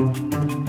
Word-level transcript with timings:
Thank 0.00 0.50
you. 0.52 0.59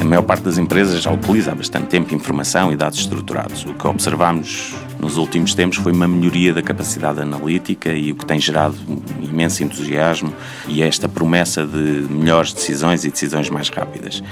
A 0.00 0.04
maior 0.04 0.22
parte 0.22 0.44
das 0.44 0.56
empresas 0.56 1.02
já 1.02 1.12
utiliza 1.12 1.52
há 1.52 1.54
bastante 1.54 1.88
tempo 1.88 2.14
informação 2.14 2.72
e 2.72 2.76
dados 2.76 3.00
estruturados. 3.00 3.66
O 3.66 3.74
que 3.74 3.86
observamos 3.86 4.74
nos 4.98 5.18
últimos 5.18 5.54
tempos 5.54 5.76
foi 5.76 5.92
uma 5.92 6.08
melhoria 6.08 6.54
da 6.54 6.62
capacidade 6.62 7.20
analítica 7.20 7.92
e 7.92 8.10
o 8.10 8.14
que 8.14 8.24
tem 8.24 8.40
gerado 8.40 8.76
um 8.88 9.24
imenso 9.24 9.62
entusiasmo 9.62 10.32
e 10.66 10.82
esta 10.82 11.06
promessa 11.06 11.66
de 11.66 12.06
melhores 12.10 12.54
decisões 12.54 13.04
e 13.04 13.10
decisões 13.10 13.50
mais 13.50 13.68
rápidas. 13.68 14.22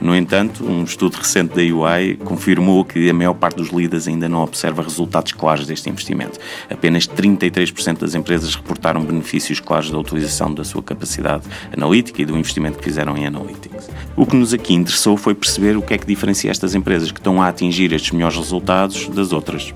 No 0.00 0.16
entanto, 0.16 0.64
um 0.64 0.84
estudo 0.84 1.16
recente 1.16 1.54
da 1.54 1.74
UI 1.74 2.16
confirmou 2.24 2.82
que 2.82 3.08
a 3.10 3.14
maior 3.14 3.34
parte 3.34 3.56
dos 3.56 3.68
líderes 3.68 4.08
ainda 4.08 4.30
não 4.30 4.42
observa 4.42 4.82
resultados 4.82 5.32
claros 5.32 5.66
deste 5.66 5.90
investimento. 5.90 6.38
Apenas 6.70 7.06
33% 7.06 7.98
das 7.98 8.14
empresas 8.14 8.54
reportaram 8.54 9.02
benefícios 9.02 9.60
claros 9.60 9.90
da 9.90 9.98
utilização 9.98 10.54
da 10.54 10.64
sua 10.64 10.82
capacidade 10.82 11.44
analítica 11.70 12.22
e 12.22 12.24
do 12.24 12.36
investimento 12.36 12.78
que 12.78 12.84
fizeram 12.84 13.14
em 13.16 13.26
analytics. 13.26 13.90
O 14.16 14.24
que 14.24 14.36
nos 14.36 14.54
aqui 14.54 14.72
interessou 14.72 15.17
foi 15.18 15.34
perceber 15.34 15.76
o 15.76 15.82
que 15.82 15.94
é 15.94 15.98
que 15.98 16.06
diferencia 16.06 16.50
estas 16.50 16.74
empresas 16.74 17.10
que 17.10 17.20
estão 17.20 17.42
a 17.42 17.48
atingir 17.48 17.92
estes 17.92 18.12
melhores 18.12 18.36
resultados 18.36 19.08
das 19.08 19.32
outras. 19.32 19.74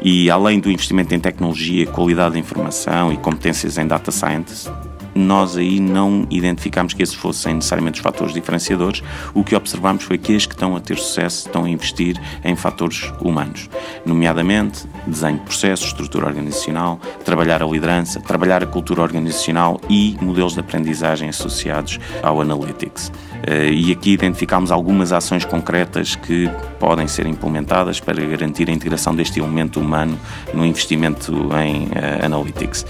E 0.00 0.30
além 0.30 0.60
do 0.60 0.70
investimento 0.70 1.14
em 1.14 1.20
tecnologia, 1.20 1.86
qualidade 1.86 2.34
de 2.34 2.40
informação 2.40 3.12
e 3.12 3.16
competências 3.16 3.78
em 3.78 3.86
data 3.86 4.12
science, 4.12 4.70
nós 5.18 5.56
aí 5.56 5.80
não 5.80 6.26
identificámos 6.30 6.94
que 6.94 7.02
esses 7.02 7.14
fossem 7.14 7.54
necessariamente 7.54 7.98
os 7.98 8.02
fatores 8.02 8.32
diferenciadores. 8.32 9.02
O 9.34 9.42
que 9.42 9.56
observamos 9.56 10.04
foi 10.04 10.16
que 10.16 10.34
as 10.36 10.46
que 10.46 10.54
estão 10.54 10.76
a 10.76 10.80
ter 10.80 10.96
sucesso 10.96 11.46
estão 11.46 11.64
a 11.64 11.68
investir 11.68 12.20
em 12.44 12.54
fatores 12.54 13.12
humanos, 13.20 13.68
nomeadamente 14.06 14.86
desenho 15.06 15.38
de 15.38 15.44
processos, 15.44 15.88
estrutura 15.88 16.26
organizacional, 16.26 17.00
trabalhar 17.24 17.62
a 17.62 17.66
liderança, 17.66 18.20
trabalhar 18.20 18.62
a 18.62 18.66
cultura 18.66 19.02
organizacional 19.02 19.80
e 19.88 20.16
modelos 20.20 20.54
de 20.54 20.60
aprendizagem 20.60 21.28
associados 21.28 21.98
ao 22.22 22.40
analytics. 22.40 23.10
Eh, 23.46 23.70
e 23.70 23.92
aqui 23.92 24.12
identificámos 24.12 24.70
algumas 24.70 25.12
ações 25.12 25.44
concretas 25.44 26.16
que 26.16 26.50
podem 26.78 27.06
ser 27.06 27.26
implementadas 27.26 28.00
para 28.00 28.24
garantir 28.24 28.68
a 28.68 28.72
integração 28.72 29.14
deste 29.14 29.38
elemento 29.38 29.80
humano 29.80 30.18
no 30.52 30.64
investimento 30.64 31.32
em 31.64 31.88
eh, 31.94 32.24
analytics. 32.24 32.84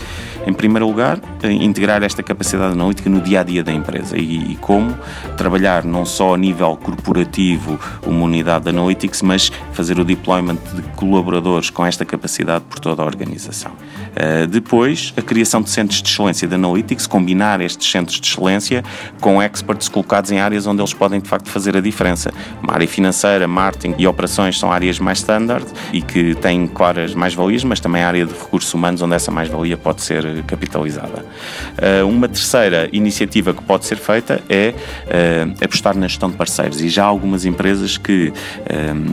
Em 0.47 0.53
primeiro 0.53 0.87
lugar, 0.87 1.21
eh, 1.43 1.53
integrar 1.53 2.03
esta 2.03 2.23
capacidade 2.23 2.73
analítica 2.73 3.11
no 3.11 3.21
dia 3.21 3.41
a 3.41 3.43
dia 3.43 3.63
da 3.63 3.73
empresa 3.73 4.17
e, 4.17 4.53
e 4.53 4.57
como 4.57 4.97
trabalhar 5.37 5.85
não 5.85 6.07
só 6.07 6.35
a 6.35 6.39
nível 6.39 6.77
corporativo 6.77 7.79
uma 8.07 8.25
unidade 8.25 8.65
de 8.65 8.71
analytics, 8.71 9.23
mas 9.23 9.53
fazer 9.73 9.99
o 9.99 10.05
deployment 10.05 10.59
de 10.75 10.83
colaboradores 10.97 11.71
com 11.71 11.85
esta 11.85 12.05
capacidade 12.05 12.65
por 12.65 12.79
toda 12.79 13.03
a 13.03 13.05
organização. 13.05 13.73
Uh, 13.73 14.47
depois, 14.47 15.13
a 15.17 15.23
criação 15.23 15.63
de 15.63 15.71
centros 15.71 16.03
de 16.03 16.09
excelência 16.09 16.49
de 16.49 16.55
analytics, 16.55 17.07
combinar 17.07 17.61
estes 17.61 17.91
centros 17.91 18.21
de 18.21 18.27
excelência 18.27 18.83
com 19.21 19.43
experts 19.43 19.89
colocados 19.89 20.31
em 20.31 20.38
áreas 20.41 20.67
onde 20.67 20.81
eles 20.81 20.93
podem 20.93 21.21
de 21.21 21.29
facto 21.29 21.49
fazer 21.49 21.77
a 21.77 21.81
diferença. 21.81 22.33
Uma 22.63 22.75
área 22.75 22.89
financeira, 22.89 23.47
marketing 23.47 23.95
e 23.99 24.07
operações 24.07 24.59
são 24.59 24.71
áreas 24.73 24.99
mais 24.99 25.19
standard 25.19 25.67
e 25.93 26.01
que 26.03 26.35
têm 26.37 26.67
claras 26.67 27.15
mais-valias, 27.15 27.65
mas 27.65 27.81
também 27.81 28.03
a 28.03 28.09
área 28.09 28.25
de 28.25 28.33
recursos 28.33 28.73
humanos 28.73 29.03
onde 29.03 29.15
essa 29.15 29.31
mais-valia 29.31 29.77
pode 29.77 30.03
ser 30.03 30.43
capitalizada. 30.45 31.25
Uh, 31.79 32.07
uma 32.07 32.29
terceira 32.29 32.89
iniciativa 32.93 33.53
que 33.53 33.63
pode 33.63 33.87
ser 33.87 33.97
feita 33.97 34.43
é 34.49 34.75
uh, 34.75 35.65
apostar 35.65 35.97
na 35.97 36.07
gestão 36.07 36.31
de 36.31 36.37
parceiros 36.37 36.81
e 36.81 36.89
já 36.89 37.05
há 37.05 37.07
algumas 37.07 37.45
empresas 37.45 37.97
que 37.97 38.33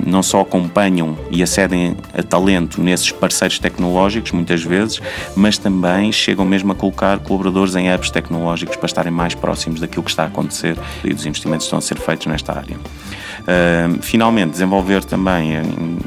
não 0.05 0.21
só 0.21 0.41
acompanham 0.41 1.17
e 1.31 1.41
acedem 1.41 1.95
a 2.13 2.21
talento 2.23 2.81
nesses 2.81 3.11
parceiros 3.11 3.59
tecnológicos, 3.59 4.31
muitas 4.31 4.63
vezes, 4.63 5.01
mas 5.35 5.57
também 5.57 6.11
chegam 6.11 6.45
mesmo 6.45 6.71
a 6.71 6.75
colocar 6.75 7.19
colaboradores 7.19 7.75
em 7.75 7.93
hubs 7.93 8.09
tecnológicos 8.09 8.75
para 8.75 8.85
estarem 8.85 9.11
mais 9.11 9.33
próximos 9.33 9.79
daquilo 9.79 10.03
que 10.03 10.09
está 10.09 10.23
a 10.23 10.27
acontecer 10.27 10.77
e 11.03 11.13
dos 11.15 11.25
investimentos 11.25 11.65
estão 11.65 11.79
a 11.79 11.81
ser 11.81 11.97
feitos 11.97 12.27
nesta 12.27 12.53
área. 12.53 12.75
Uh, 12.75 14.01
finalmente, 14.01 14.51
desenvolver 14.51 15.03
também 15.03 15.53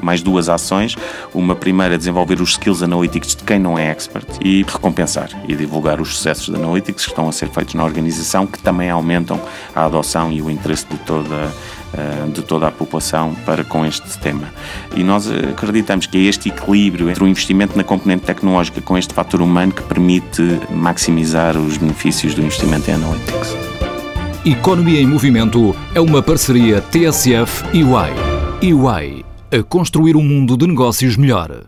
mais 0.02 0.22
duas 0.22 0.48
ações. 0.48 0.96
Uma 1.34 1.54
primeira, 1.54 1.96
desenvolver 1.96 2.40
os 2.40 2.50
skills 2.50 2.82
analytics 2.82 3.36
de 3.36 3.44
quem 3.44 3.58
não 3.58 3.78
é 3.78 3.90
expert 3.90 4.26
e 4.42 4.62
recompensar 4.62 5.30
e 5.46 5.54
divulgar 5.54 6.00
os 6.00 6.16
sucessos 6.16 6.46
de 6.46 6.54
analytics 6.54 7.04
que 7.04 7.10
estão 7.10 7.28
a 7.28 7.32
ser 7.32 7.48
feitos 7.48 7.74
na 7.74 7.84
organização, 7.84 8.46
que 8.46 8.58
também 8.58 8.90
aumentam 8.90 9.40
a 9.74 9.84
adoção 9.84 10.32
e 10.32 10.42
o 10.42 10.50
interesse 10.50 10.86
de 10.86 10.96
toda 10.98 11.52
eh, 11.94 12.30
de 12.34 12.42
toda 12.42 12.68
a 12.68 12.70
população 12.70 13.34
para 13.46 13.64
com 13.64 13.86
este 13.86 14.18
tema. 14.18 14.52
E 14.94 15.02
nós 15.02 15.26
acreditamos 15.30 16.04
que 16.04 16.18
é 16.18 16.20
este 16.28 16.50
equilíbrio 16.50 17.08
entre 17.08 17.24
o 17.24 17.26
investimento 17.26 17.78
na 17.78 17.82
componente 17.82 18.26
tecnológica 18.26 18.82
com 18.82 18.98
este 18.98 19.14
fator 19.14 19.40
humano 19.40 19.72
que 19.72 19.82
permite 19.82 20.60
maximizar 20.70 21.56
os 21.56 21.78
benefícios 21.78 22.34
do 22.34 22.42
investimento 22.42 22.90
em 22.90 22.94
analytics. 22.94 23.87
Economia 24.44 25.00
em 25.00 25.06
Movimento 25.06 25.74
é 25.92 26.00
uma 26.00 26.22
parceria 26.22 26.80
TSF 26.80 27.64
e 27.72 27.82
UI. 27.82 28.72
UI 28.72 29.24
a 29.50 29.62
construir 29.64 30.14
um 30.14 30.22
mundo 30.22 30.56
de 30.56 30.66
negócios 30.66 31.16
melhor. 31.16 31.66